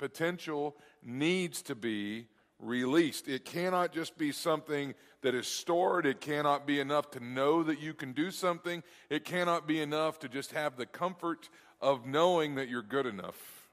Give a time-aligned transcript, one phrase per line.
[0.00, 2.26] Potential needs to be
[2.58, 3.28] released.
[3.28, 6.06] It cannot just be something that is stored.
[6.06, 8.82] It cannot be enough to know that you can do something.
[9.10, 11.50] It cannot be enough to just have the comfort
[11.82, 13.68] of knowing that you're good enough.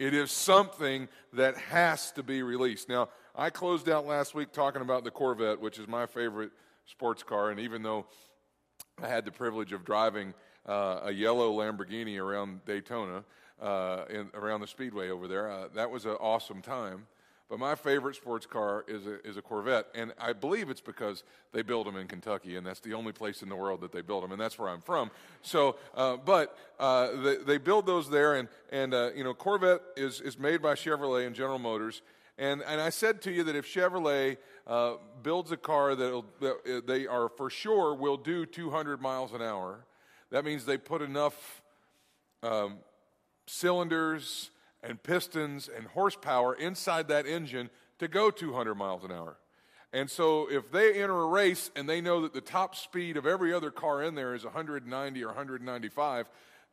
[0.00, 2.88] It is something that has to be released.
[2.88, 6.50] Now, I closed out last week talking about the Corvette, which is my favorite
[6.86, 8.06] sports car, and even though
[9.00, 10.34] I had the privilege of driving
[10.66, 13.24] uh, a yellow Lamborghini around Daytona,
[13.60, 17.06] uh, in, around the speedway over there, uh, that was an awesome time.
[17.48, 21.24] But my favorite sports car is a, is a Corvette, and I believe it's because
[21.52, 24.02] they build them in Kentucky, and that's the only place in the world that they
[24.02, 25.10] build them, and that's where I'm from.
[25.40, 29.80] So, uh, but uh, they, they, build those there, and and uh, you know, Corvette
[29.96, 32.02] is is made by Chevrolet and General Motors,
[32.36, 34.36] and and I said to you that if Chevrolet
[34.66, 39.40] uh, builds a car that uh, they are for sure will do 200 miles an
[39.40, 39.86] hour,
[40.30, 41.62] that means they put enough
[42.42, 42.76] um,
[43.48, 44.50] cylinders
[44.82, 49.38] and pistons and horsepower inside that engine to go 200 miles an hour.
[49.92, 53.26] And so if they enter a race and they know that the top speed of
[53.26, 56.26] every other car in there is 190 or 195,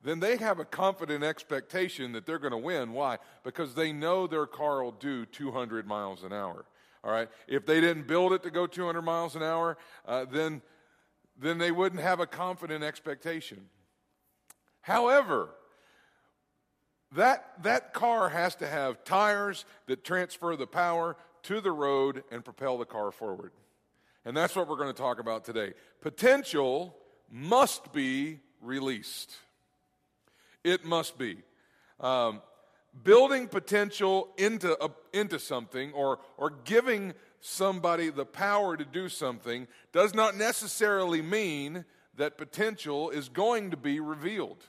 [0.04, 2.92] then they have a confident expectation that they're going to win.
[2.92, 3.18] Why?
[3.44, 6.66] Because they know their car will do 200 miles an hour.
[7.04, 7.30] All right?
[7.48, 10.62] If they didn't build it to go 200 miles an hour, uh, then,
[11.40, 13.70] then they wouldn't have a confident expectation.
[14.82, 15.50] However,
[17.16, 22.44] that, that car has to have tires that transfer the power to the road and
[22.44, 23.52] propel the car forward.
[24.24, 25.74] And that's what we're going to talk about today.
[26.02, 26.96] Potential
[27.30, 29.36] must be released.
[30.64, 31.38] It must be.
[32.00, 32.42] Um,
[33.04, 39.68] building potential into, a, into something or, or giving somebody the power to do something
[39.92, 41.86] does not necessarily mean
[42.18, 44.64] that potential is going to be revealed.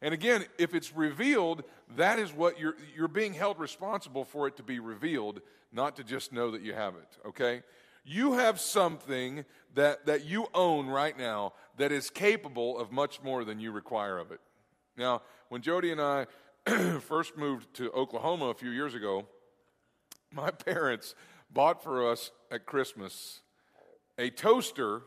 [0.00, 1.64] And again, if it's revealed,
[1.96, 5.40] that is what you're, you're being held responsible for it to be revealed,
[5.72, 7.62] not to just know that you have it, okay?
[8.04, 13.44] You have something that, that you own right now that is capable of much more
[13.44, 14.40] than you require of it.
[14.96, 16.26] Now, when Jody and I
[17.00, 19.26] first moved to Oklahoma a few years ago,
[20.32, 21.14] my parents
[21.50, 23.40] bought for us at Christmas
[24.18, 25.02] a toaster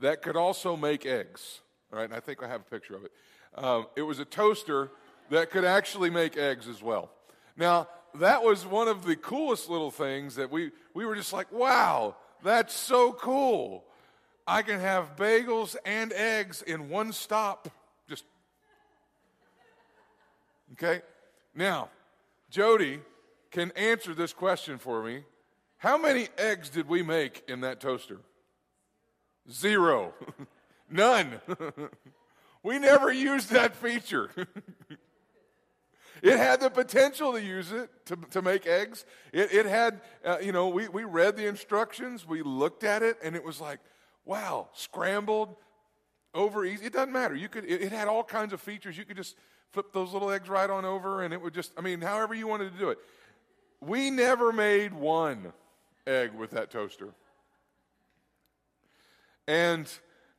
[0.00, 1.60] that could also make eggs.
[1.92, 3.12] All right, and I think I have a picture of it.
[3.54, 4.90] Um, it was a toaster
[5.30, 7.10] that could actually make eggs as well.
[7.56, 11.50] Now, that was one of the coolest little things that we, we were just like,
[11.52, 13.84] wow, that's so cool.
[14.46, 17.68] I can have bagels and eggs in one stop.
[18.08, 18.24] Just,
[20.72, 21.02] okay?
[21.54, 21.90] Now,
[22.50, 23.00] Jody
[23.50, 25.22] can answer this question for me.
[25.78, 28.18] How many eggs did we make in that toaster?
[29.50, 30.12] Zero.
[30.90, 31.40] None.
[32.62, 34.30] We never used that feature.
[36.22, 39.04] it had the potential to use it to, to make eggs.
[39.32, 43.18] It, it had, uh, you know, we, we read the instructions, we looked at it,
[43.22, 43.80] and it was like,
[44.24, 45.56] wow, scrambled,
[46.34, 46.86] over easy.
[46.86, 47.34] It doesn't matter.
[47.34, 48.96] You could, it, it had all kinds of features.
[48.96, 49.36] You could just
[49.70, 52.46] flip those little eggs right on over, and it would just, I mean, however you
[52.46, 52.98] wanted to do it.
[53.80, 55.52] We never made one
[56.06, 57.14] egg with that toaster.
[59.46, 59.90] And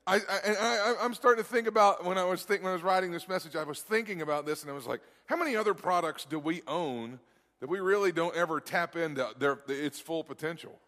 [0.07, 2.81] I, I, I, am starting to think about when I was think, when I was
[2.81, 5.73] writing this message, I was thinking about this, and I was like, how many other
[5.73, 7.19] products do we own
[7.59, 10.79] that we really don't ever tap into their, its full potential?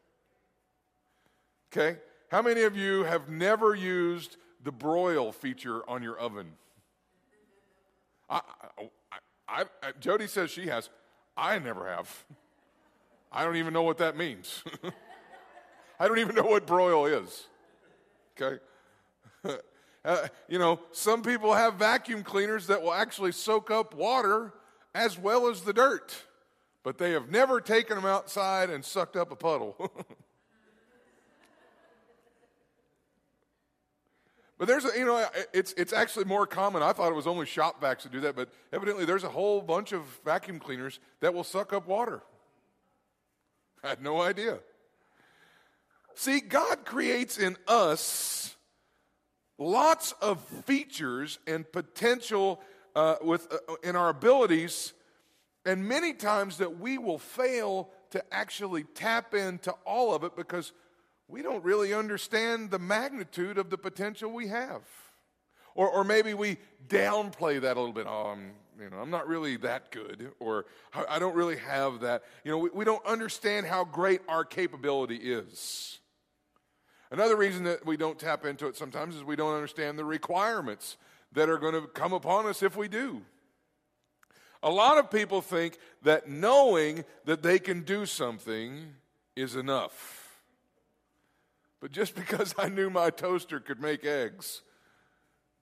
[1.71, 6.53] Okay, how many of you have never used the broil feature on your oven?
[8.29, 8.41] I,
[9.47, 10.89] I, I, Jody says she has.
[11.37, 12.25] I never have.
[13.31, 14.63] I don't even know what that means.
[15.99, 17.47] I don't even know what broil is.
[18.39, 18.59] Okay.
[20.05, 24.53] uh, you know, some people have vacuum cleaners that will actually soak up water
[24.95, 26.15] as well as the dirt,
[26.83, 29.91] but they have never taken them outside and sucked up a puddle.
[34.63, 36.83] But there's a, you know, it's, it's actually more common.
[36.83, 39.61] I thought it was only shop vacs that do that, but evidently there's a whole
[39.61, 42.21] bunch of vacuum cleaners that will suck up water.
[43.83, 44.59] I had no idea.
[46.15, 48.42] See, God creates in us
[49.63, 52.61] lots of features and potential
[52.95, 54.93] uh, with, uh, in our abilities,
[55.65, 60.73] and many times that we will fail to actually tap into all of it because
[61.27, 64.81] we don't really understand the magnitude of the potential we have.
[65.73, 66.57] Or, or maybe we
[66.87, 68.05] downplay that a little bit.
[68.07, 70.65] Oh, I'm, you know, I'm not really that good, or
[71.09, 72.23] I don't really have that.
[72.43, 75.99] You know, we, we don't understand how great our capability is.
[77.13, 80.97] Another reason that we don't tap into it sometimes is we don't understand the requirements
[81.33, 83.21] that are going to come upon us if we do.
[84.63, 88.95] A lot of people think that knowing that they can do something
[89.35, 90.39] is enough.
[91.79, 94.63] But just because I knew my toaster could make eggs,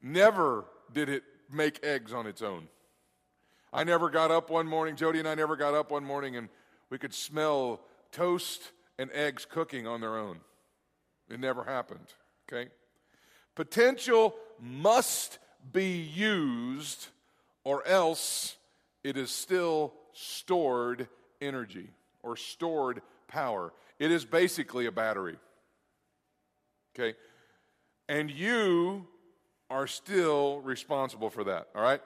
[0.02, 0.64] never
[0.94, 2.70] did it make eggs on its own.
[3.74, 6.48] I never got up one morning, Jody and I never got up one morning and
[6.90, 7.82] we could smell
[8.14, 10.40] toast and eggs cooking on their own.
[11.32, 12.08] It never happened,
[12.52, 12.70] okay?
[13.56, 15.40] Potential must
[15.72, 17.08] be used,
[17.64, 18.58] or else
[19.04, 21.08] it is still stored
[21.40, 21.90] energy
[22.22, 23.72] or stored power.
[23.98, 25.38] It is basically a battery.
[26.94, 27.18] Okay?
[28.10, 29.08] And you
[29.70, 32.02] are still responsible for that, all right?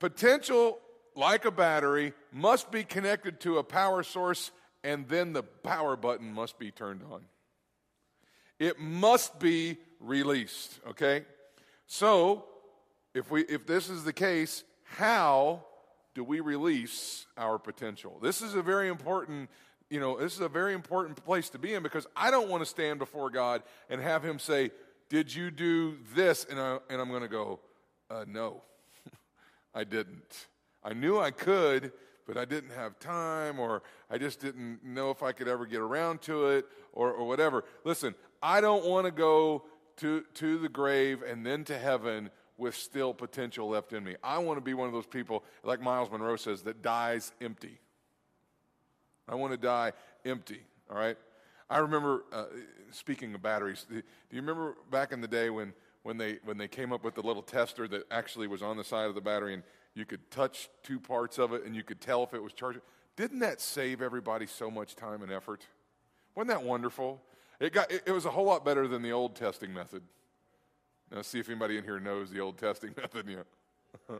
[0.00, 0.80] Potential,
[1.14, 4.50] like a battery, must be connected to a power source,
[4.82, 7.24] and then the power button must be turned on.
[8.62, 11.24] It must be released, okay?
[11.88, 12.44] So,
[13.12, 15.64] if, we, if this is the case, how
[16.14, 18.20] do we release our potential?
[18.22, 19.50] This is a very important,
[19.90, 22.62] you know, this is a very important place to be in because I don't want
[22.62, 24.70] to stand before God and have Him say,
[25.08, 26.46] Did you do this?
[26.48, 27.58] And, I, and I'm going to go,
[28.10, 28.62] uh, No.
[29.74, 30.46] I didn't.
[30.84, 31.90] I knew I could,
[32.28, 35.80] but I didn't have time, or I just didn't know if I could ever get
[35.80, 37.64] around to it, or, or whatever.
[37.84, 39.64] Listen, I don't want to go
[39.98, 44.16] to, to the grave and then to heaven with still potential left in me.
[44.22, 47.78] I want to be one of those people, like Myles Munroe says, that dies empty.
[49.28, 49.92] I want to die
[50.24, 50.60] empty,
[50.90, 51.16] all right?
[51.70, 52.46] I remember, uh,
[52.90, 55.72] speaking of batteries, do you remember back in the day when
[56.02, 58.84] when they when they came up with the little tester that actually was on the
[58.84, 59.62] side of the battery and
[59.94, 62.80] you could touch two parts of it and you could tell if it was charged.
[63.16, 65.66] Didn't that save everybody so much time and effort?
[66.34, 67.22] Wasn't that wonderful?
[67.62, 70.02] It got it, it was a whole lot better than the old testing method.
[71.12, 73.28] Now see if anybody in here knows the old testing method.
[73.28, 74.16] Yeah.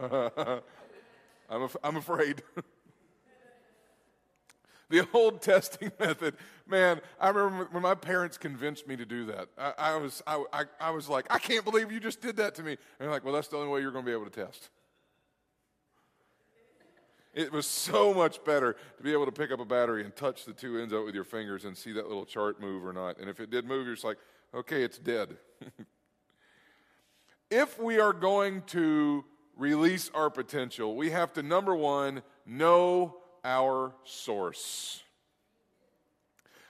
[1.50, 2.42] I'm, af- I'm afraid.
[4.90, 6.34] the old testing method.
[6.66, 9.48] Man, I remember when my parents convinced me to do that.
[9.56, 12.54] I, I was, I, I, I, was like, I can't believe you just did that
[12.56, 12.72] to me.
[12.72, 14.68] And they're like, well, that's the only way you're going to be able to test.
[17.38, 20.44] It was so much better to be able to pick up a battery and touch
[20.44, 23.20] the two ends out with your fingers and see that little chart move or not.
[23.20, 24.18] And if it did move, you're just like,
[24.52, 25.36] okay, it's dead.
[27.50, 29.24] if we are going to
[29.56, 35.04] release our potential, we have to, number one, know our source.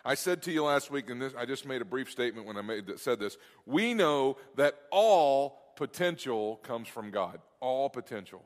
[0.05, 2.59] I said to you last week, and this, I just made a brief statement when
[2.59, 3.39] I made, that, said this.
[3.65, 7.41] We know that all potential comes from God.
[7.59, 8.45] All potential.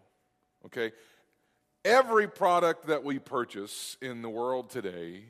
[0.66, 0.92] Okay?
[1.84, 5.24] Every product that we purchase in the world today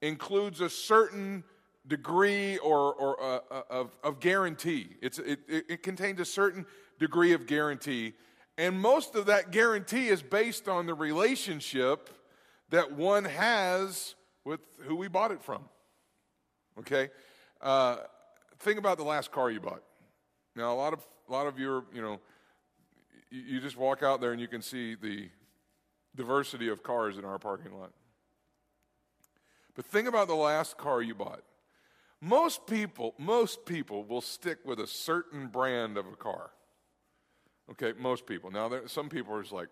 [0.00, 1.44] includes a certain
[1.86, 4.88] degree or, or uh, uh of, of guarantee.
[5.00, 5.18] It,
[5.48, 6.66] it contains a certain
[6.98, 8.14] degree of guarantee
[8.58, 12.08] and most of that guarantee is based on the relationship
[12.70, 14.14] that one has
[14.44, 15.62] with who we bought it from.
[16.78, 17.10] Okay?
[17.60, 17.96] Uh,
[18.60, 19.82] think about the last car you bought.
[20.54, 22.18] Now, a lot of, a lot of your, you know,
[23.30, 25.28] you, you just walk out there and you can see the
[26.16, 27.92] diversity of cars in our parking lot.
[29.74, 31.42] But think about the last car you bought.
[32.20, 36.50] Most people, most people will stick with a certain brand of a car.
[37.70, 38.50] Okay, most people.
[38.50, 39.68] Now, there, some people are just like,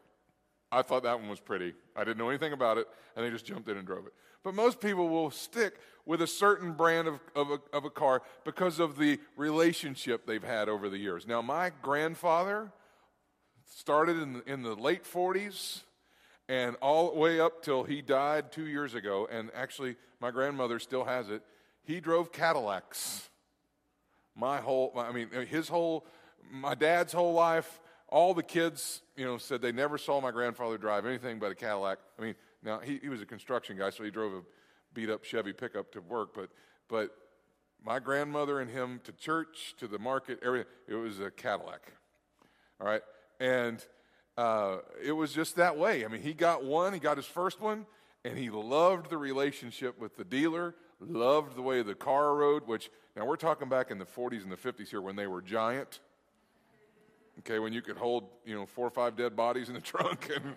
[0.70, 1.74] I thought that one was pretty.
[1.96, 4.12] I didn't know anything about it, and they just jumped in and drove it.
[4.42, 8.22] But most people will stick with a certain brand of, of, a, of a car
[8.44, 11.26] because of the relationship they've had over the years.
[11.26, 12.72] Now, my grandfather
[13.64, 15.80] started in the, in the late 40s
[16.48, 19.28] and all the way up till he died two years ago.
[19.30, 21.42] And actually, my grandmother still has it.
[21.82, 23.28] He drove Cadillacs.
[24.36, 26.06] My whole, I mean, his whole,
[26.50, 30.76] my dad's whole life, all the kids, you know, said they never saw my grandfather
[30.76, 31.98] drive anything but a Cadillac.
[32.18, 34.42] I mean, now he, he was a construction guy, so he drove a
[34.92, 36.50] beat up Chevy pickup to work, but,
[36.88, 37.10] but
[37.84, 41.92] my grandmother and him to church, to the market, everything, it was a Cadillac.
[42.80, 43.02] All right?
[43.40, 43.84] And
[44.36, 46.04] uh, it was just that way.
[46.04, 47.86] I mean, he got one, he got his first one,
[48.24, 52.90] and he loved the relationship with the dealer, loved the way the car rode, which
[53.16, 56.00] now we're talking back in the 40s and the 50s here when they were giant
[57.40, 60.30] okay, when you could hold, you know, four or five dead bodies in the trunk
[60.34, 60.56] and,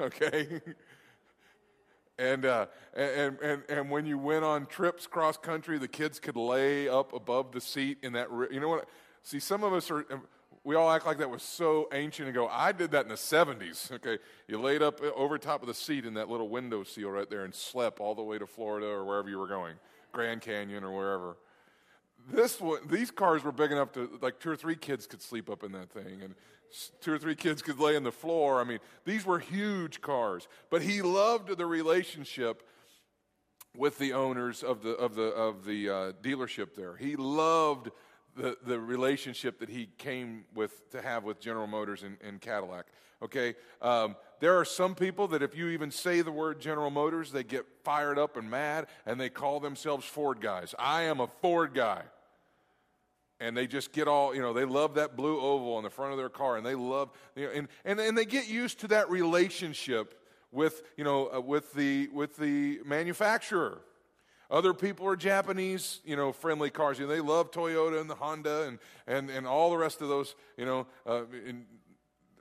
[0.00, 0.60] okay?
[2.18, 6.36] And, uh, and, and, and when you went on trips cross country, the kids could
[6.36, 8.88] lay up above the seat in that, you know what?
[9.22, 10.04] See, some of us are,
[10.64, 13.14] we all act like that was so ancient and go, I did that in the
[13.14, 14.18] 70s, okay?
[14.46, 17.44] You laid up over top of the seat in that little window seal right there
[17.44, 19.74] and slept all the way to Florida or wherever you were going,
[20.12, 21.36] Grand Canyon or wherever
[22.30, 25.48] this one, these cars were big enough to like two or three kids could sleep
[25.48, 26.34] up in that thing, and
[27.00, 28.60] two or three kids could lay on the floor.
[28.60, 30.48] I mean, these were huge cars.
[30.70, 32.62] But he loved the relationship
[33.76, 36.96] with the owners of the of the of the uh, dealership there.
[36.96, 37.90] He loved
[38.38, 42.86] the, the relationship that he came with to have with General Motors and, and Cadillac.
[43.20, 47.32] Okay, um, there are some people that if you even say the word General Motors,
[47.32, 50.72] they get fired up and mad, and they call themselves Ford guys.
[50.78, 52.02] I am a Ford guy,
[53.40, 54.52] and they just get all you know.
[54.52, 57.46] They love that blue oval on the front of their car, and they love you
[57.46, 60.14] know, and and and they get used to that relationship
[60.52, 63.80] with you know uh, with the with the manufacturer.
[64.50, 66.98] Other people are Japanese, you know, friendly cars.
[66.98, 70.08] You know, they love Toyota and the Honda and, and, and all the rest of
[70.08, 70.86] those, you know.
[71.06, 71.22] Uh,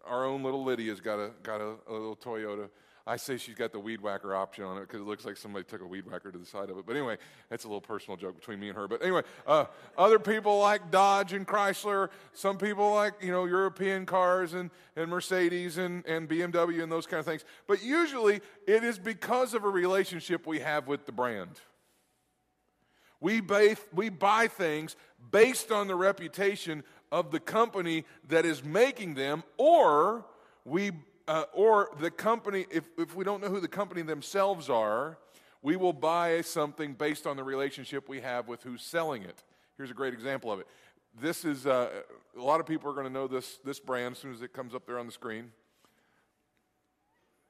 [0.06, 2.70] our own little Lydia's got a, got a, a, little Toyota.
[3.06, 5.64] I say she's got the weed whacker option on it because it looks like somebody
[5.64, 6.86] took a weed whacker to the side of it.
[6.86, 7.18] But anyway,
[7.50, 8.88] that's a little personal joke between me and her.
[8.88, 9.66] But anyway, uh,
[9.98, 12.10] other people like Dodge and Chrysler.
[12.34, 17.06] Some people like, you know, European cars and, and Mercedes and, and BMW and those
[17.06, 17.46] kind of things.
[17.66, 21.62] But usually it is because of a relationship we have with the brand.
[23.20, 24.96] We buy, we buy things
[25.32, 30.26] based on the reputation of the company that is making them, or
[30.66, 30.92] we
[31.28, 35.18] uh, or the company, if, if we don't know who the company themselves are,
[35.62, 39.44] we will buy something based on the relationship we have with who's selling it.
[39.76, 40.68] Here's a great example of it.
[41.20, 41.90] This is, uh,
[42.38, 44.54] a lot of people are going to know this, this brand as soon as it
[44.54, 45.52] comes up there on the screen.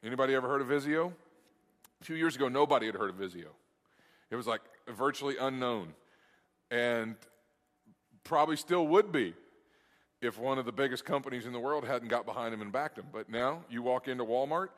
[0.03, 1.11] Anybody ever heard of Vizio?
[2.01, 3.49] A few years ago, nobody had heard of Vizio.
[4.29, 5.93] It was like virtually unknown,
[6.71, 7.15] and
[8.23, 9.33] probably still would be
[10.21, 12.97] if one of the biggest companies in the world hadn't got behind him and backed
[12.97, 13.05] him.
[13.11, 14.69] But now you walk into Walmart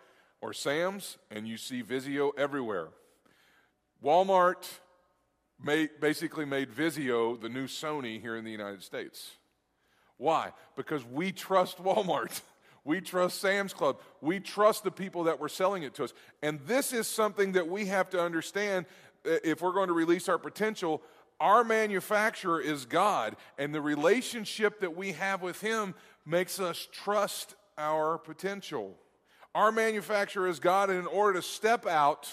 [0.41, 2.89] or Sam's and you see Vizio everywhere.
[4.03, 4.67] Walmart
[5.63, 9.31] made, basically made Vizio the new Sony here in the United States.
[10.17, 10.51] Why?
[10.75, 12.41] Because we trust Walmart.
[12.85, 13.99] We trust Sam's Club.
[14.19, 16.13] We trust the people that were selling it to us.
[16.41, 18.85] And this is something that we have to understand
[19.23, 21.01] if we're going to release our potential,
[21.39, 25.95] our manufacturer is God, and the relationship that we have with Him
[26.25, 28.97] makes us trust our potential.
[29.55, 32.29] Our manufacturer is God, and in order to step out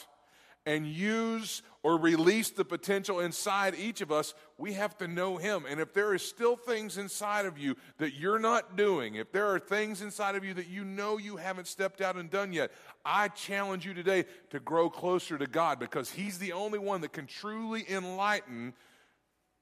[0.66, 5.64] and use or release the potential inside each of us, we have to know Him.
[5.68, 9.46] And if there is still things inside of you that you're not doing, if there
[9.46, 12.72] are things inside of you that you know you haven't stepped out and done yet,
[13.04, 17.12] I challenge you today to grow closer to God because He's the only one that
[17.12, 18.74] can truly enlighten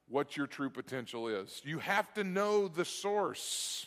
[0.09, 1.61] what your true potential is.
[1.63, 3.87] You have to know the source.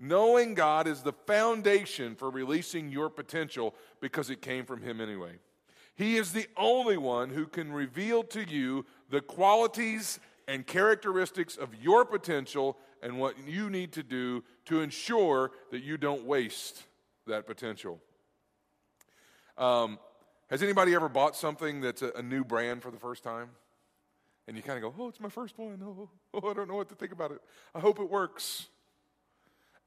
[0.00, 5.38] Knowing God is the foundation for releasing your potential because it came from Him anyway.
[5.98, 11.74] He is the only one who can reveal to you the qualities and characteristics of
[11.82, 16.84] your potential and what you need to do to ensure that you don't waste
[17.26, 18.00] that potential.
[19.56, 19.98] Um,
[20.50, 23.50] has anybody ever bought something that's a, a, new brand for the first time?
[24.46, 25.82] And you kind of go, oh, it's my first one.
[25.84, 27.40] Oh, oh, I don't know what to think about it.
[27.74, 28.68] I hope it works.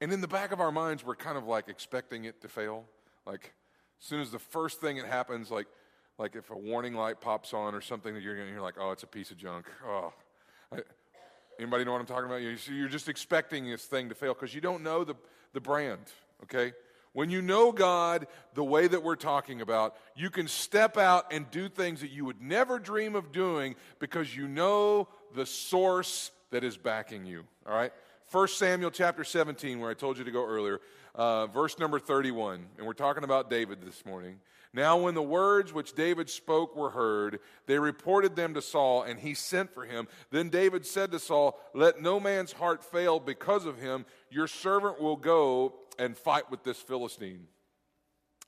[0.02, 2.84] And in the back of our minds, we're kind of like expecting it to fail.
[3.26, 3.54] Like,
[3.98, 5.68] as soon as the first thing that happens, like,
[6.22, 9.02] like if a warning light pops on or something that you're, you're like, oh, it's
[9.02, 9.66] a piece of junk.
[9.84, 10.12] Oh,
[10.70, 10.78] I,
[11.58, 12.36] anybody know what I'm talking about?
[12.36, 15.16] You're just expecting this thing to fail because you don't know the,
[15.52, 15.98] the brand,
[16.44, 16.74] okay?
[17.12, 21.50] When you know God the way that we're talking about, you can step out and
[21.50, 26.62] do things that you would never dream of doing because you know the source that
[26.62, 27.42] is backing you.
[27.66, 27.92] All right?
[28.30, 30.80] 1 Samuel chapter 17, where I told you to go earlier,
[31.16, 32.64] uh, verse number 31.
[32.78, 34.38] And we're talking about David this morning.
[34.74, 39.20] Now, when the words which David spoke were heard, they reported them to Saul, and
[39.20, 40.08] he sent for him.
[40.30, 44.06] Then David said to Saul, Let no man's heart fail because of him.
[44.30, 47.48] Your servant will go and fight with this Philistine.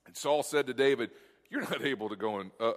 [0.07, 1.11] And Saul said to David,
[1.51, 2.73] You're not able to go, in, uh,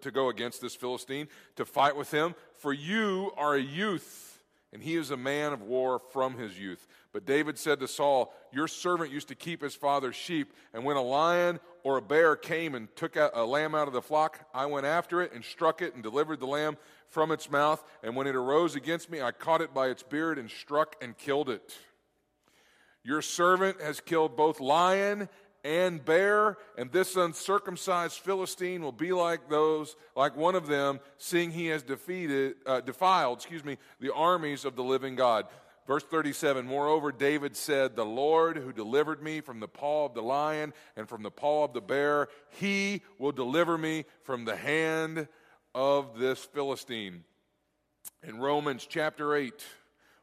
[0.00, 4.31] to go against this Philistine, to fight with him, for you are a youth,
[4.72, 6.86] and he is a man of war from his youth.
[7.12, 10.96] But David said to Saul, Your servant used to keep his father's sheep, and when
[10.96, 14.66] a lion or a bear came and took a lamb out of the flock, I
[14.66, 17.84] went after it and struck it and delivered the lamb from its mouth.
[18.02, 21.16] And when it arose against me, I caught it by its beard and struck and
[21.18, 21.76] killed it.
[23.04, 25.28] Your servant has killed both lion
[25.64, 31.52] and bear, and this uncircumcised Philistine will be like those, like one of them, seeing
[31.52, 35.46] he has defeated, uh, defiled, excuse me, the armies of the living God.
[35.86, 40.22] Verse 37 Moreover, David said, The Lord who delivered me from the paw of the
[40.22, 42.28] lion and from the paw of the bear,
[42.60, 45.28] he will deliver me from the hand
[45.74, 47.24] of this Philistine.
[48.22, 49.52] In Romans chapter 8,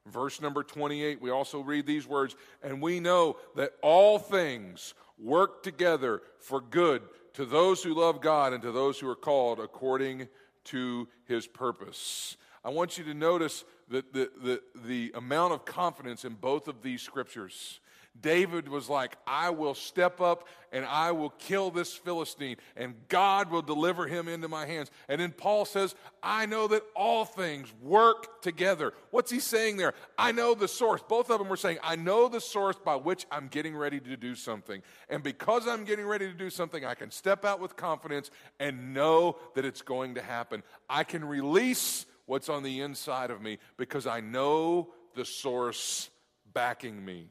[0.06, 5.64] verse number 28, we also read these words, and we know that all things work
[5.64, 7.02] together for good
[7.34, 10.28] to those who love God and to those who are called according
[10.66, 12.38] to his purpose.
[12.64, 16.82] I want you to notice the, the, the, the amount of confidence in both of
[16.82, 17.80] these scriptures.
[18.20, 23.50] David was like, I will step up and I will kill this Philistine, and God
[23.50, 24.92] will deliver him into my hands.
[25.08, 28.94] And then Paul says, I know that all things work together.
[29.10, 29.96] What's he saying there?
[30.18, 31.02] I know the source.
[31.08, 34.18] Both of them were saying, I know the source by which I'm getting ready to
[34.18, 34.84] do something.
[35.10, 38.94] And because I'm getting ready to do something, I can step out with confidence and
[38.94, 40.62] know that it's going to happen.
[40.88, 46.12] I can release what's on the inside of me because I know the source
[46.54, 47.30] backing me.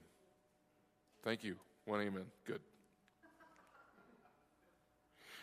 [1.22, 1.56] Thank you.
[1.84, 2.24] One amen.
[2.46, 2.60] Good.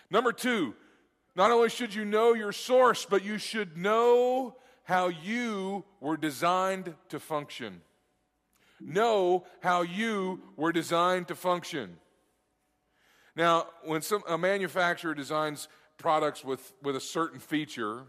[0.09, 0.73] Number two,
[1.35, 6.93] not only should you know your source, but you should know how you were designed
[7.09, 7.81] to function.
[8.79, 11.97] Know how you were designed to function.
[13.35, 15.67] Now, when some, a manufacturer designs
[15.97, 18.03] products with, with a certain feature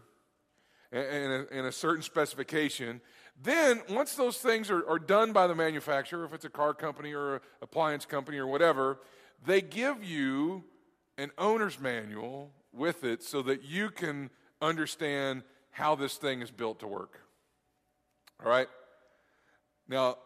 [0.91, 3.01] and, and, a, and a certain specification,
[3.41, 7.13] then, once those things are, are done by the manufacturer, if it's a car company
[7.13, 8.99] or an appliance company or whatever,
[9.45, 10.63] they give you
[11.17, 14.29] an owner's manual with it so that you can
[14.61, 17.19] understand how this thing is built to work.
[18.43, 18.67] All right?
[19.87, 20.17] Now,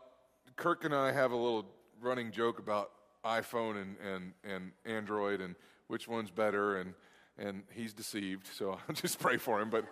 [0.56, 1.66] Kirk and I have a little
[2.02, 2.92] running joke about
[3.26, 5.56] iPhone and, and, and Android and
[5.88, 6.94] which one's better, and,
[7.38, 9.70] and he's deceived, so I'll just pray for him.
[9.70, 9.86] But.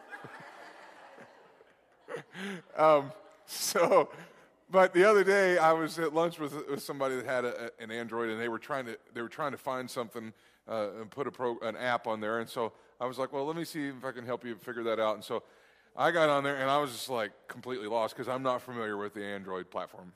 [2.78, 3.12] um,
[3.46, 4.10] so,
[4.70, 7.92] but the other day I was at lunch with, with somebody that had a, an
[7.92, 10.34] Android, and they were trying to they were trying to find something
[10.68, 13.46] uh, and put a pro, an app on there, and so I was like, well,
[13.46, 15.44] let me see if I can help you figure that out, and so.
[15.96, 18.96] I got on there and I was just like completely lost because I'm not familiar
[18.96, 20.14] with the Android platform,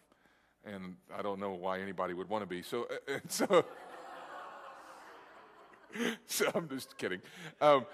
[0.64, 2.62] and I don't know why anybody would want to be.
[2.62, 2.88] So,
[3.28, 3.66] so,
[6.26, 7.22] so I'm just kidding.
[7.62, 7.86] Um,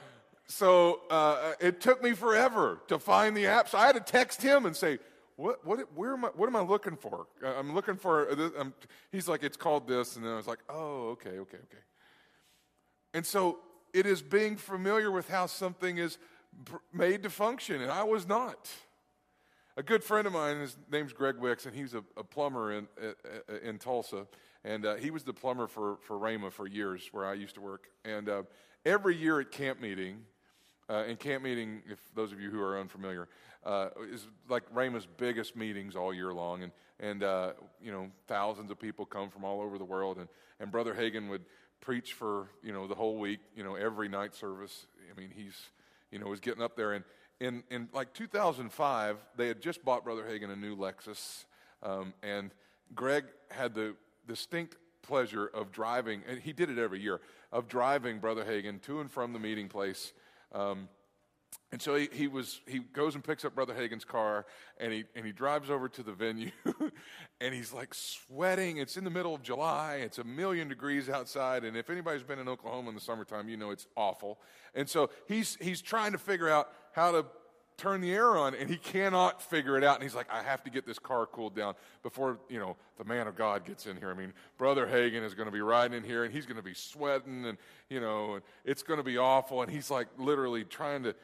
[0.50, 3.70] so uh, it took me forever to find the app.
[3.70, 5.00] So I had to text him and say,
[5.36, 7.28] what, what, where am I, what am I looking for?
[7.42, 8.28] Uh, I'm looking for,
[8.60, 8.74] I'm,
[9.12, 10.16] he's like, it's called this.
[10.16, 11.84] And then I was like, oh, okay, okay, okay.
[13.14, 13.60] And so
[13.94, 16.18] it is being familiar with how something is
[16.92, 18.70] made to function, and I was not.
[19.78, 22.88] A good friend of mine, his name's Greg Wicks, and he's a, a plumber in,
[23.64, 24.28] in Tulsa.
[24.66, 27.62] And uh, he was the plumber for, for Rhema for years, where I used to
[27.62, 27.88] work.
[28.04, 28.44] And uh,
[28.86, 30.24] every year at camp meeting,
[30.90, 33.28] uh, and camp meeting, if those of you who are unfamiliar,
[33.66, 38.72] uh, is like Rhema's biggest meetings all year long, and and uh, you know thousands
[38.72, 40.28] of people come from all over the world, and
[40.60, 41.46] and Brother Hagin would
[41.82, 44.88] preach for you know the whole week, you know every night service.
[45.12, 45.56] I mean he's
[46.12, 47.04] you know was getting up there, and
[47.40, 51.46] in in like 2005 they had just bought Brother Hagin a new Lexus,
[51.84, 52.52] um, and
[52.96, 53.96] Greg had the
[54.28, 57.20] distinct pleasure of driving, and he did it every year,
[57.52, 60.14] of driving Brother Hagin to and from the meeting place
[60.54, 60.90] um,
[61.72, 64.48] and so he, he, was he goes and picks up Brother Hagin's car
[64.80, 66.50] and he and he drives over to the venue
[67.42, 68.78] and he's like sweating.
[68.78, 69.98] It's in the middle of July.
[69.98, 71.64] It's a million degrees outside.
[71.64, 74.40] And if anybody's been in Oklahoma in the summertime, you know it's awful.
[74.74, 77.26] And so he's he's trying to figure out how to
[77.80, 79.96] turn the air on and he cannot figure it out.
[79.96, 83.06] And he's like i have to get this car cooled down before you know the
[83.06, 84.12] man of god gets in here.
[84.12, 86.64] I mean brother hagin is going to be riding in here and he's going to
[86.64, 87.58] be sweating and
[87.90, 89.62] you know and it's going to be awful.
[89.62, 91.16] And he's like literally trying to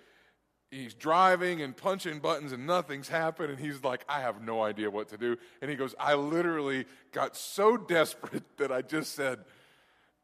[0.72, 3.52] he's driving and punching buttons and nothing's happened.
[3.52, 5.38] And he's like i have no idea what to do.
[5.62, 9.40] And he goes i literally got so desperate that i just said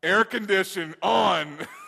[0.01, 1.57] air condition on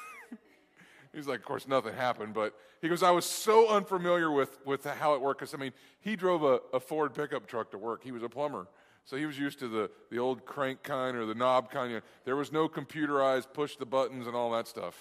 [1.13, 4.83] he's like of course nothing happened but he goes, I was so unfamiliar with, with
[4.83, 5.39] how it worked.
[5.39, 5.71] Because, I mean,
[6.01, 8.03] he drove a, a Ford pickup truck to work.
[8.03, 8.67] He was a plumber.
[9.05, 12.01] So he was used to the, the old crank kind or the knob kind.
[12.25, 14.97] There was no computerized push the buttons and all that stuff.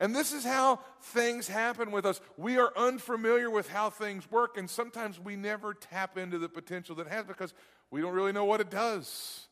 [0.00, 2.20] And this is how things happen with us.
[2.36, 6.96] We are unfamiliar with how things work, and sometimes we never tap into the potential
[6.96, 7.54] that has because
[7.92, 9.45] we don't really know what it does.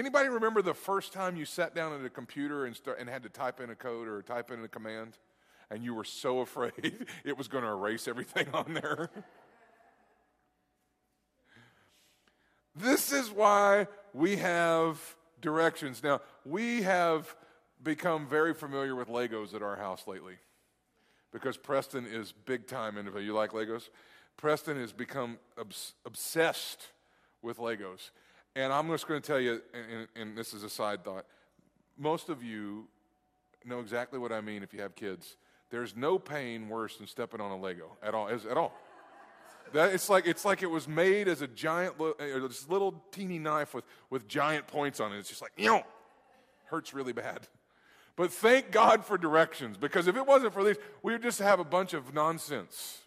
[0.00, 3.22] Anybody remember the first time you sat down at a computer and, start, and had
[3.22, 5.18] to type in a code or type in a command?
[5.70, 9.10] and you were so afraid it was going to erase everything on there.
[12.74, 14.98] this is why we have
[15.40, 16.02] directions.
[16.02, 17.34] Now, we have
[17.82, 20.34] become very familiar with Legos at our house lately
[21.32, 23.88] because Preston is big time into You like Legos?
[24.36, 26.88] Preston has become obs- obsessed
[27.42, 28.10] with Legos.
[28.56, 31.24] And I'm just going to tell you, and, and, this is a side thought,
[31.96, 32.88] most of you
[33.64, 35.36] know exactly what I mean if you have kids.
[35.70, 38.28] There's no pain worse than stepping on a Lego at all.
[38.28, 38.72] At all.
[39.72, 43.38] That, it's, like, it's like it was made as a giant, uh, this little teeny
[43.38, 45.18] knife with, with giant points on it.
[45.18, 45.84] It's just like, you know,
[46.64, 47.46] hurts really bad.
[48.16, 51.60] But thank God for directions, because if it wasn't for these, we would just have
[51.60, 52.98] a bunch of nonsense.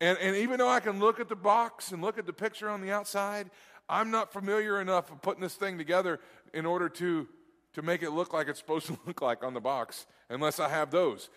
[0.00, 2.68] And, and even though I can look at the box and look at the picture
[2.68, 3.50] on the outside,
[3.88, 6.20] I'm not familiar enough of putting this thing together
[6.52, 7.28] in order to,
[7.74, 10.68] to make it look like it's supposed to look like on the box, unless I
[10.68, 11.28] have those.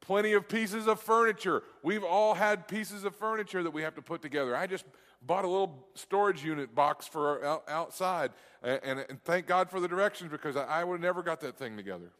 [0.00, 1.62] Plenty of pieces of furniture.
[1.82, 4.56] We've all had pieces of furniture that we have to put together.
[4.56, 4.84] I just
[5.24, 9.78] bought a little storage unit box for out, outside, and, and, and, thank God for
[9.78, 12.10] the directions because I, I would have never got that thing together.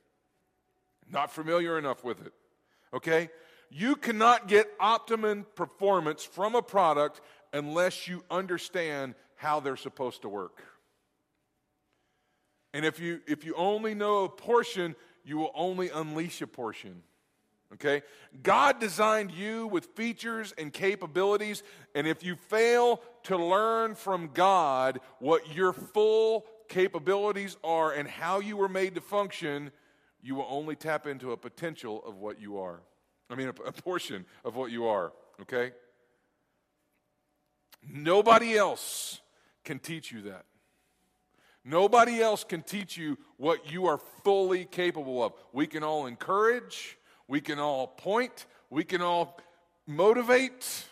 [1.10, 2.32] Not familiar enough with it.
[2.94, 3.30] Okay?
[3.70, 7.20] You cannot get optimum performance from a product
[7.52, 10.62] unless you understand how they're supposed to work.
[12.72, 17.02] And if you, if you only know a portion, you will only unleash a portion.
[17.74, 18.02] Okay?
[18.40, 21.64] God designed you with features and capabilities,
[21.96, 28.38] and if you fail to learn from God what your full capabilities are and how
[28.38, 29.72] you were made to function,
[30.22, 32.80] you will only tap into a potential of what you are.
[33.28, 35.12] I mean, a, a portion of what you are.
[35.40, 35.72] Okay?
[37.90, 39.20] Nobody else
[39.64, 40.44] can teach you that.
[41.64, 45.32] Nobody else can teach you what you are fully capable of.
[45.52, 46.98] We can all encourage,
[47.28, 49.38] we can all point, we can all
[49.86, 50.86] motivate,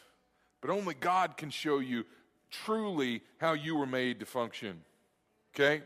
[0.60, 2.04] but only God can show you
[2.50, 4.82] truly how you were made to function.
[5.54, 5.82] Okay?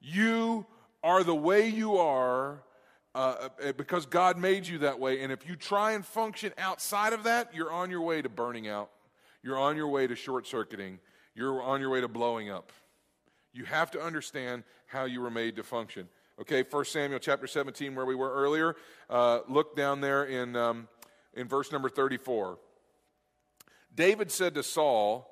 [0.00, 0.66] You
[1.02, 2.62] are the way you are
[3.14, 5.22] uh, uh, because God made you that way.
[5.22, 8.68] And if you try and function outside of that, you're on your way to burning
[8.68, 8.90] out.
[9.42, 11.00] You're on your way to short circuiting.
[11.34, 12.72] You're on your way to blowing up.
[13.52, 16.08] You have to understand how you were made to function.
[16.40, 18.76] Okay, 1 Samuel chapter 17, where we were earlier.
[19.10, 20.88] Uh, look down there in, um,
[21.34, 22.58] in verse number 34.
[23.94, 25.28] David said to Saul,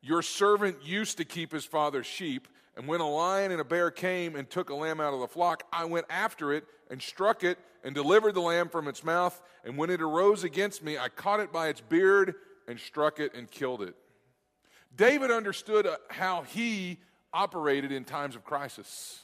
[0.00, 3.90] Your servant used to keep his father's sheep, and when a lion and a bear
[3.90, 7.42] came and took a lamb out of the flock, I went after it and struck
[7.42, 9.40] it and delivered the lamb from its mouth.
[9.64, 12.34] And when it arose against me, I caught it by its beard
[12.68, 13.96] and struck it and killed it.
[14.96, 16.98] David understood uh, how he
[17.32, 19.20] operated in times of crisis.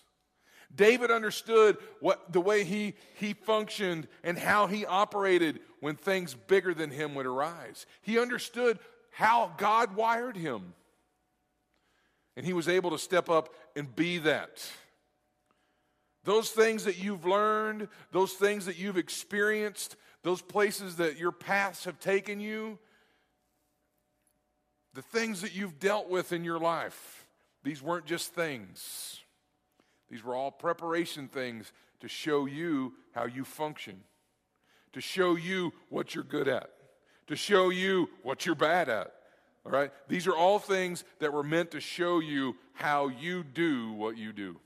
[0.75, 6.75] David understood what the way he, he functioned and how he operated when things bigger
[6.75, 7.87] than him would arise.
[8.03, 8.79] He understood
[9.11, 10.75] how God wired him.
[12.37, 14.65] And he was able to step up and be that.
[16.25, 21.85] Those things that you've learned, those things that you've experienced, those places that your paths
[21.85, 22.79] have taken you,
[24.95, 27.27] the things that you've dealt with in your life,
[27.63, 29.21] these weren't just things.
[30.11, 34.01] These were all preparation things to show you how you function,
[34.93, 36.71] to show you what you're good at,
[37.29, 39.13] to show you what you're bad at.
[39.65, 39.93] All right?
[40.09, 44.33] These are all things that were meant to show you how you do what you
[44.33, 44.59] do.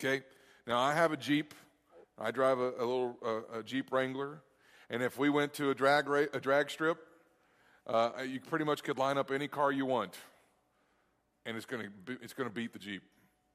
[0.00, 0.24] Okay?
[0.66, 1.54] Now, I have a Jeep.
[2.18, 4.42] I drive a, a little uh, a Jeep Wrangler.
[4.90, 6.98] And if we went to a drag, ra- a drag strip,
[7.86, 10.16] uh, you pretty much could line up any car you want,
[11.44, 13.02] and it's going to it's going to beat the Jeep.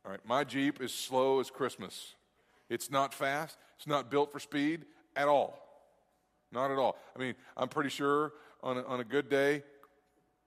[0.06, 2.16] All right, my Jeep is slow as Christmas.
[2.70, 3.58] It's not fast.
[3.78, 5.60] It's not built for speed at all.
[6.52, 6.98] Not at all.
[7.16, 9.64] I mean, I'm pretty sure on a, on a good day,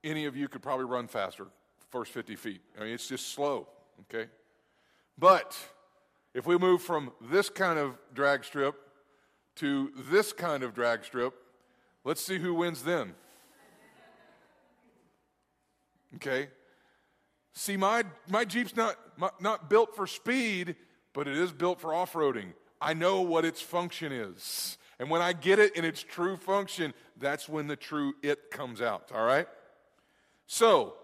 [0.03, 1.47] any of you could probably run faster,
[1.89, 2.61] first 50 feet.
[2.77, 3.67] I mean, it's just slow.
[4.01, 4.29] Okay,
[5.17, 5.57] but
[6.33, 8.75] if we move from this kind of drag strip
[9.55, 11.33] to this kind of drag strip,
[12.03, 13.13] let's see who wins then.
[16.15, 16.49] Okay?
[17.53, 20.75] See, my, my Jeep's not, my, not built for speed,
[21.13, 22.53] but it is built for off roading.
[22.81, 24.77] I know what its function is.
[24.99, 28.81] And when I get it in its true function, that's when the true it comes
[28.81, 29.47] out, all right?
[30.47, 30.95] So,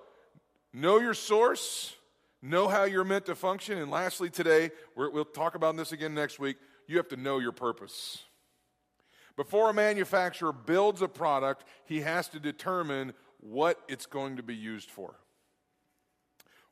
[0.73, 1.95] know your source,
[2.41, 6.39] know how you're meant to function, and lastly, today, we'll talk about this again next
[6.39, 8.23] week, you have to know your purpose.
[9.35, 14.55] Before a manufacturer builds a product, he has to determine what it's going to be
[14.55, 15.15] used for.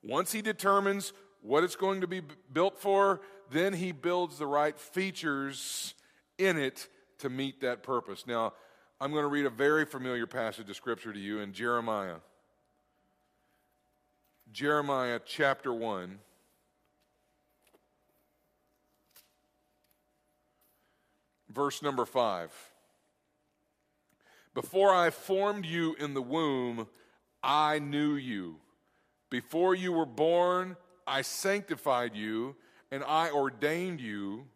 [0.04, 4.78] Once he determines what it's going to be built for, then he builds the right
[4.78, 5.94] features
[6.38, 6.88] in it
[7.20, 8.26] to meet that purpose.
[8.28, 8.54] Now,
[9.00, 12.18] I'm going to read a very familiar passage of Scripture to you in Jeremiah.
[14.52, 16.20] Jeremiah chapter 1.
[21.50, 22.52] Verse number 5.
[24.58, 26.88] Before I formed you in the womb,
[27.44, 28.56] I knew you.
[29.30, 32.56] Before you were born, I sanctified you,
[32.90, 34.48] and I ordained you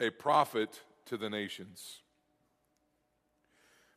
[0.00, 2.00] a prophet to the nations.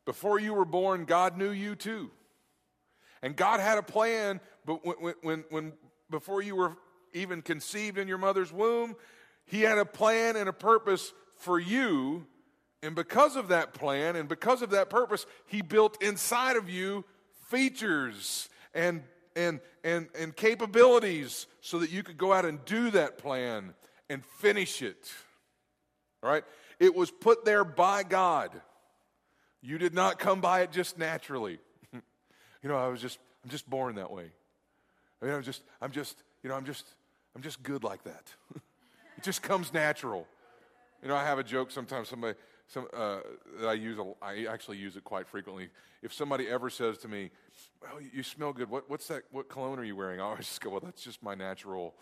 [0.03, 2.11] Before you were born, God knew you too.
[3.21, 5.73] And God had a plan, but when, when, when
[6.09, 6.75] before you were
[7.13, 8.97] even conceived in your mother's womb,
[9.45, 12.27] He had a plan and a purpose for you.
[12.81, 17.03] And because of that plan and because of that purpose, He built inside of you
[17.47, 19.03] features and,
[19.35, 23.73] and, and, and capabilities so that you could go out and do that plan
[24.09, 25.11] and finish it.
[26.23, 26.43] All right?
[26.79, 28.51] It was put there by God.
[29.61, 31.59] You did not come by it just naturally.
[31.93, 34.31] you know, I was just, I'm just born that way.
[35.21, 36.85] I mean, I'm just, I'm just, you know, I'm just,
[37.35, 38.33] I'm just good like that.
[39.17, 40.27] it just comes natural.
[41.01, 42.09] You know, I have a joke sometimes.
[42.09, 42.37] Somebody,
[42.69, 43.19] some, uh,
[43.59, 45.69] that I use, a, I actually use it quite frequently.
[46.03, 47.31] If somebody ever says to me,
[47.81, 48.69] "Well, you smell good.
[48.69, 49.23] What, what's that?
[49.31, 51.95] What cologne are you wearing?" I always just go, "Well, that's just my natural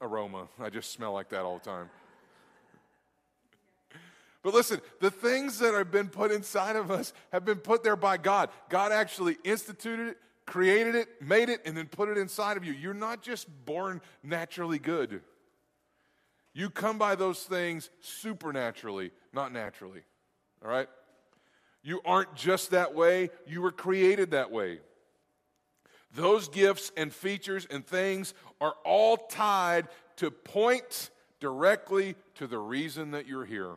[0.00, 0.48] aroma.
[0.58, 1.90] I just smell like that all the time."
[4.42, 7.96] But listen, the things that have been put inside of us have been put there
[7.96, 8.48] by God.
[8.70, 12.72] God actually instituted it, created it, made it, and then put it inside of you.
[12.72, 15.20] You're not just born naturally good.
[16.52, 20.02] You come by those things supernaturally, not naturally.
[20.64, 20.88] All right?
[21.82, 24.80] You aren't just that way, you were created that way.
[26.14, 33.12] Those gifts and features and things are all tied to point directly to the reason
[33.12, 33.76] that you're here.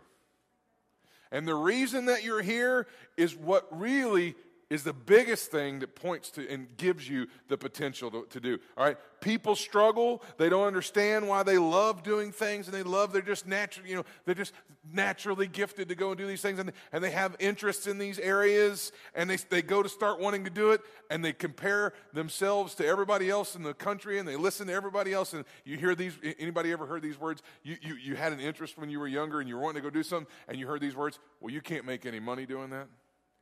[1.31, 4.35] And the reason that you're here is what really
[4.73, 8.57] is the biggest thing that points to and gives you the potential to, to, do.
[8.75, 8.97] All right?
[9.21, 10.23] People struggle.
[10.37, 13.95] They don't understand why they love doing things and they love, they're just naturally, you
[13.97, 14.51] know, they're just
[14.91, 18.17] naturally gifted to go and do these things and, and they have interests in these
[18.17, 20.81] areas and they, they go to start wanting to do it
[21.11, 25.13] and they compare themselves to everybody else in the country and they listen to everybody
[25.13, 27.43] else and you hear these, anybody ever heard these words?
[27.61, 29.87] You, you, you had an interest when you were younger and you were wanting to
[29.87, 32.71] go do something and you heard these words, well, you can't make any money doing
[32.71, 32.87] that.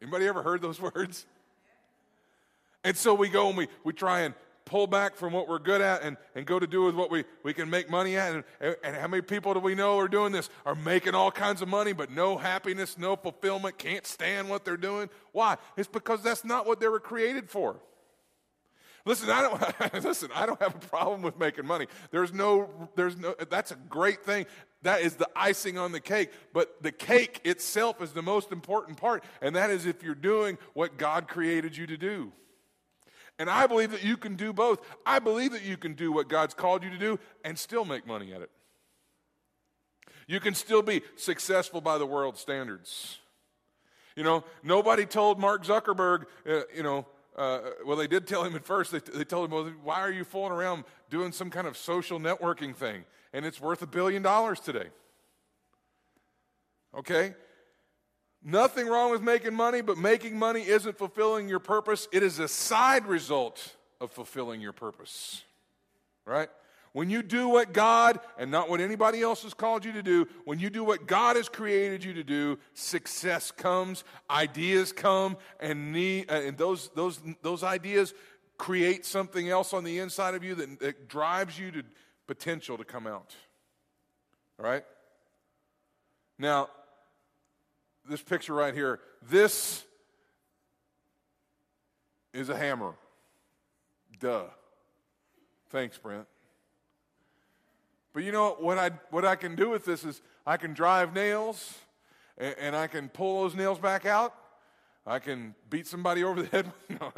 [0.02, 1.26] Anybody ever heard those words?
[2.84, 4.34] And so we go and we, we try and
[4.66, 7.26] pull back from what we're good at and, and go to do with what we,
[7.44, 8.34] we can make money at.
[8.34, 10.50] And, and how many people do we know are doing this?
[10.66, 14.78] Are making all kinds of money, but no happiness, no fulfillment, can't stand what they're
[14.78, 15.10] doing.
[15.32, 15.58] Why?
[15.78, 17.76] It's because that's not what they were created for.
[19.06, 21.88] Listen, I don't listen, I don't have a problem with making money.
[22.12, 24.46] There's no there's no that's a great thing.
[24.84, 28.98] That is the icing on the cake, but the cake itself is the most important
[28.98, 32.32] part, and that is if you're doing what God created you to do.
[33.38, 34.80] And I believe that you can do both.
[35.06, 38.06] I believe that you can do what God's called you to do and still make
[38.06, 38.52] money at it.
[40.28, 43.18] You can still be successful by the world's standards.
[44.16, 47.06] You know, nobody told Mark Zuckerberg, uh, you know,
[47.42, 48.92] uh, well, they did tell him at first.
[48.92, 52.20] They, they told him, well, why are you fooling around doing some kind of social
[52.20, 53.04] networking thing?
[53.34, 54.90] And it's worth a billion dollars today.
[56.96, 57.34] Okay?
[58.44, 62.08] Nothing wrong with making money, but making money isn't fulfilling your purpose.
[62.12, 65.44] It is a side result of fulfilling your purpose.
[66.26, 66.50] Right?
[66.94, 70.28] When you do what God and not what anybody else has called you to do,
[70.44, 75.94] when you do what God has created you to do, success comes, ideas come, and,
[75.94, 78.14] need, uh, and those, those, those ideas
[78.58, 81.84] create something else on the inside of you that, that drives you to
[82.28, 83.36] potential to come out.
[84.60, 84.84] All right?
[86.38, 86.68] Now,
[88.10, 89.00] this picture right here,
[89.30, 89.86] this
[92.34, 92.96] is a hammer.
[94.20, 94.44] Duh.
[95.70, 96.28] Thanks, Brent.
[98.14, 101.14] But you know what I what I can do with this is I can drive
[101.14, 101.80] nails
[102.38, 104.34] and, and I can pull those nails back out.
[105.06, 106.72] I can beat somebody over the head.
[106.90, 107.14] no.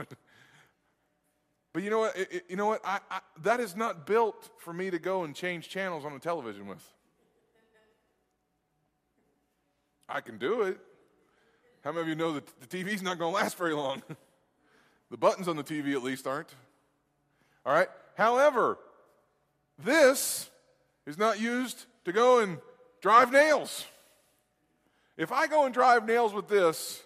[1.73, 2.15] But you know what?
[2.15, 2.81] It, you know what?
[2.85, 6.19] I, I, that is not built for me to go and change channels on the
[6.19, 6.83] television with.
[10.07, 10.77] I can do it.
[11.83, 14.03] How many of you know that the TV's not going to last very long?
[15.11, 16.53] the buttons on the TV at least aren't.
[17.65, 17.89] All right?
[18.15, 18.77] However,
[19.83, 20.49] this
[21.05, 22.59] is not used to go and
[23.01, 23.85] drive nails.
[25.17, 27.03] If I go and drive nails with this,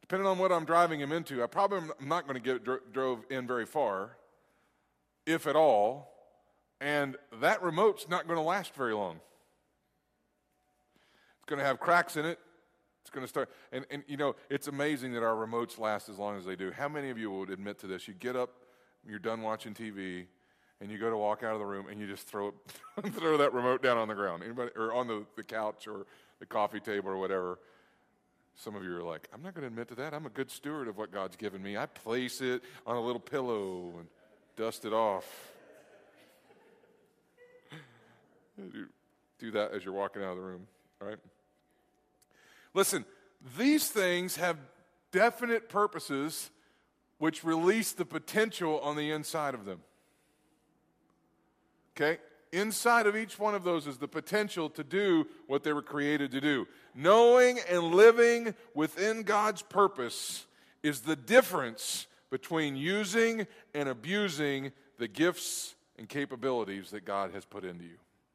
[0.00, 2.78] depending on what I'm driving him into, I probably am not going to get dro-
[2.92, 4.16] drove in very far,
[5.26, 6.12] if at all,
[6.80, 9.20] and that remote's not going to last very long.
[11.38, 12.38] It's going to have cracks in it.
[13.02, 16.18] It's going to start, and, and you know, it's amazing that our remotes last as
[16.18, 16.70] long as they do.
[16.70, 18.06] How many of you would admit to this?
[18.06, 18.50] You get up,
[19.04, 20.26] you're done watching TV,
[20.82, 22.54] and you go to walk out of the room and you just throw it,
[23.14, 26.06] throw that remote down on the ground, anybody, or on the, the couch or
[26.40, 27.60] the coffee table or whatever.
[28.56, 30.12] Some of you are like, I'm not going to admit to that.
[30.12, 31.76] I'm a good steward of what God's given me.
[31.76, 34.08] I place it on a little pillow and
[34.56, 35.52] dust it off.
[39.38, 40.66] Do that as you're walking out of the room,
[41.00, 41.18] all right?
[42.74, 43.04] Listen,
[43.56, 44.56] these things have
[45.12, 46.50] definite purposes
[47.18, 49.80] which release the potential on the inside of them.
[51.96, 52.18] Okay?
[52.52, 56.30] Inside of each one of those is the potential to do what they were created
[56.32, 56.68] to do.
[56.94, 60.46] Knowing and living within God's purpose
[60.82, 67.64] is the difference between using and abusing the gifts and capabilities that God has put
[67.64, 67.98] into you.